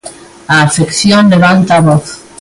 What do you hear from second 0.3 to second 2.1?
A afección levanta a voz.